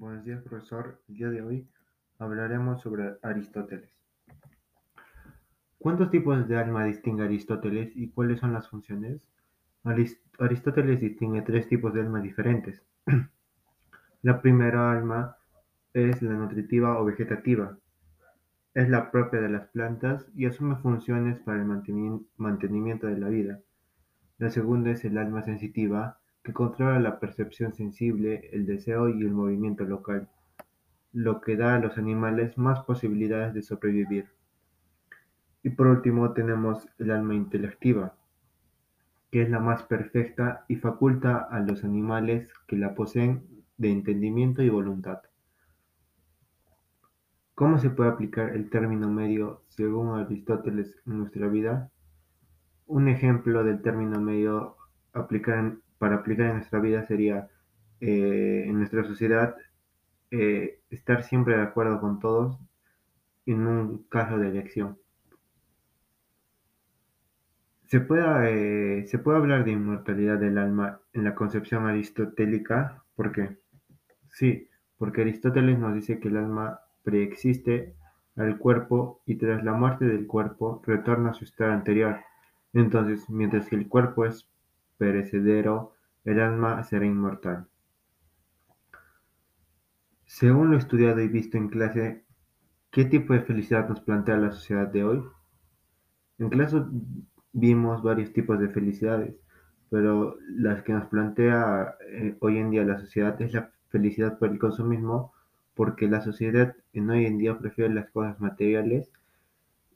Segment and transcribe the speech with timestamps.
[0.00, 0.98] Buenos días, profesor.
[1.10, 1.68] El día de hoy
[2.18, 3.92] hablaremos sobre Aristóteles.
[5.78, 9.20] ¿Cuántos tipos de alma distingue Aristóteles y cuáles son las funciones?
[10.38, 12.82] Aristóteles distingue tres tipos de alma diferentes.
[14.22, 15.36] la primera alma
[15.92, 17.76] es la nutritiva o vegetativa.
[18.72, 21.66] Es la propia de las plantas y asume funciones para el
[22.38, 23.60] mantenimiento de la vida.
[24.38, 29.32] La segunda es el alma sensitiva, que controla la percepción sensible, el deseo y el
[29.32, 30.28] movimiento local,
[31.12, 34.28] lo que da a los animales más posibilidades de sobrevivir.
[35.62, 38.14] Y por último tenemos el alma intelectiva,
[39.30, 43.44] que es la más perfecta y faculta a los animales que la poseen
[43.76, 45.20] de entendimiento y voluntad.
[47.54, 51.90] ¿Cómo se puede aplicar el término medio según Aristóteles en nuestra vida?
[52.86, 54.76] Un ejemplo del término medio
[55.12, 57.50] aplicar para aplicar en nuestra vida sería
[58.00, 59.54] eh, en nuestra sociedad
[60.30, 62.58] eh, estar siempre de acuerdo con todos
[63.44, 64.98] en un caso de elección.
[67.84, 73.30] Se puede, eh, se puede hablar de inmortalidad del alma en la concepción aristotélica, ¿por
[73.32, 73.58] qué?
[74.30, 77.94] Sí, porque Aristóteles nos dice que el alma preexiste
[78.36, 82.20] al cuerpo y tras la muerte del cuerpo retorna a su estado anterior.
[82.72, 84.48] Entonces, mientras que el cuerpo es
[85.00, 85.94] perecedero,
[86.26, 87.66] el alma será inmortal.
[90.26, 92.24] Según lo estudiado y visto en clase,
[92.90, 95.22] ¿qué tipo de felicidad nos plantea la sociedad de hoy?
[96.38, 96.82] En clase
[97.52, 99.34] vimos varios tipos de felicidades,
[99.88, 104.50] pero las que nos plantea eh, hoy en día la sociedad es la felicidad por
[104.50, 105.32] el consumismo,
[105.74, 109.10] porque la sociedad en hoy en día prefiere las cosas materiales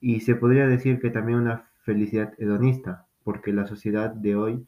[0.00, 4.66] y se podría decir que también una felicidad hedonista, porque la sociedad de hoy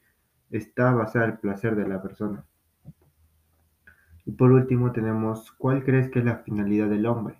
[0.56, 2.44] está basada en el placer de la persona.
[4.24, 7.36] Y por último tenemos, ¿cuál crees que es la finalidad del hombre?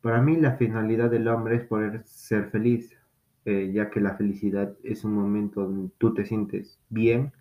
[0.00, 2.96] Para mí la finalidad del hombre es poder ser feliz,
[3.44, 7.32] eh, ya que la felicidad es un momento donde tú te sientes bien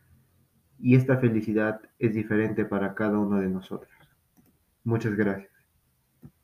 [0.80, 3.92] y esta felicidad es diferente para cada uno de nosotros.
[4.84, 5.57] Muchas gracias.